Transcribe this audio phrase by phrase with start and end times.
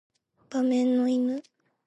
[0.49, 1.43] 馬面の犬